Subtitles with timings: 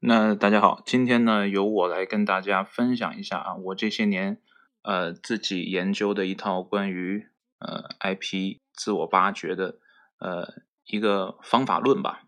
[0.00, 4.38] 那大家好，今天呢由我来跟大家分享一下啊，我这些年
[4.82, 7.26] 呃自己研究的一套关于
[7.58, 9.78] 呃 IP 自我挖掘的
[10.18, 10.52] 呃
[10.84, 12.24] 一个方法论吧。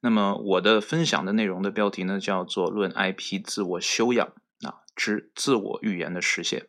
[0.00, 4.28] 那么我的分享的内容的标题呢叫做《论 IP 自我修养
[4.60, 6.60] 啊之自我预言的实现》。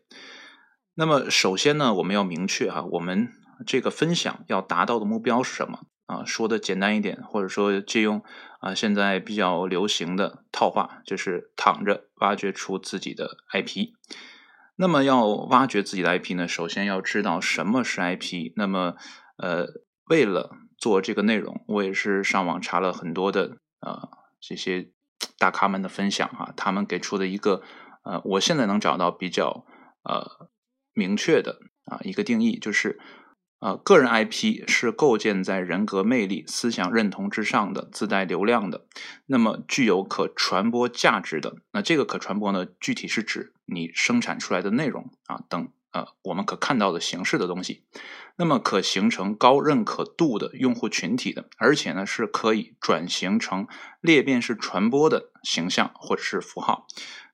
[0.96, 3.34] 那么首先呢，我们要明确哈，我们
[3.66, 5.82] 这个分享要达到的目标是什么？
[6.06, 8.24] 啊，说的简单一点，或者说借用
[8.60, 13.94] 啊现在比较流行的套话，就是躺着挖掘出自己的 IP。
[14.76, 18.54] 那么要挖掘自己的 IP 呢，首先要知道什么是 IP。
[18.56, 18.96] 那么
[19.38, 19.66] 呃，
[20.06, 24.10] 为了做这个内容，我也是上网查了很多的呃
[24.40, 24.92] 这些
[25.40, 27.64] 大咖们的分享哈，他们给出的一个
[28.04, 29.66] 呃我现在能找到比较
[30.04, 30.50] 呃
[30.94, 33.00] 明确的啊一个定义，就是。
[33.60, 38.86] 啊，个人 IP 是构建在人格魅力、思想认同之上的，自带流量的，
[39.26, 41.56] 那么具有可传播价值的。
[41.72, 47.86] 那这个可传播呢，具体是指你生产出来的内容啊等呃我们可看到的形式的东西。
[48.40, 53.68] 那么可形成高认可度的用户群体的，而且呢是可以转型成
[54.00, 56.86] 裂变式传播的形象或者是符号。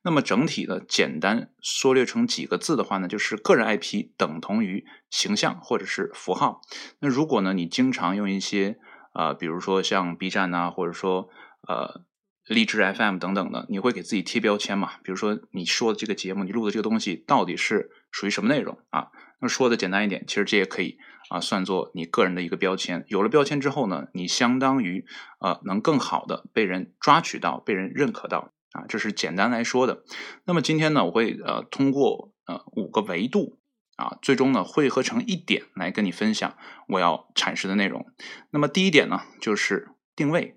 [0.05, 6.61] 那么整体的简单缩略成几个字的话呢，就是个人 IP 等同于形象或者是符号。
[7.00, 8.77] 那如果呢你经常用一些
[9.14, 11.30] 呃，比如说像 B 站呐，或者说
[11.67, 12.05] 呃
[12.48, 14.94] 荔枝 FM 等等的，你会给自己贴标签嘛？
[15.03, 19.08] 比如说你说的这个节目，你录的这个东西到底是属于什么内容啊？
[19.42, 20.97] 那说的简单一点，其实这也可以
[21.30, 23.03] 啊算作你个人的一个标签。
[23.09, 25.05] 有了标签之后呢，你相当于
[25.42, 28.53] 呃能更好的被人抓取到，被人认可到。
[28.72, 30.03] 啊，这是简单来说的。
[30.45, 33.59] 那么今天呢，我会呃通过呃五个维度
[33.97, 36.55] 啊，最终呢汇合成一点来跟你分享
[36.88, 38.08] 我要阐释的内容。
[38.52, 40.55] 那么第一点呢就是定位。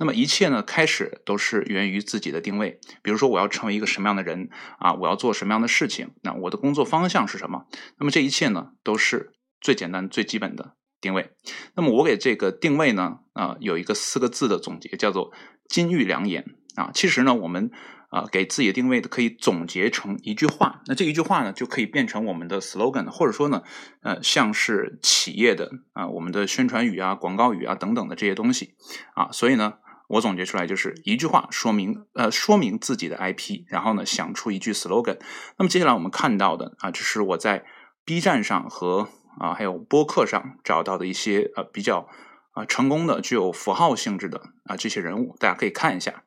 [0.00, 2.80] 那么一切呢开始都是源于自己的定位。
[3.02, 4.48] 比如说我要成为一个什么样的人
[4.80, 7.66] 啊，我要做什么样的事情，那我的工作方向是什么？
[7.98, 11.30] 那么这一切呢都是最简单最基本的定位。
[11.76, 15.32] 那么我给这个定位呢啊有一个四个字的总结，叫做
[15.68, 16.56] 金玉良言。
[16.76, 17.72] 啊，其实呢，我们
[18.10, 23.64] 啊给自己的定位可以总结成一句话，那这一句话呢就可以变成我们的 slogan，或者说呢，
[24.02, 28.76] 呃，像是企业的啊我们的宣传语啊、广告语啊等等的这些东西
[29.14, 29.74] 啊，所以呢，
[30.10, 35.18] 我总结出来就是一句话说明呃说明自己的 IP，然后呢想出一句 slogan。
[35.56, 37.64] 那么接下来我们看到的啊，这是我在
[38.04, 42.08] B 站上和啊还有播客上找到的一些呃比较
[42.52, 46.24] 啊成功的具有符号性质的啊这些人物，大家可以看一下。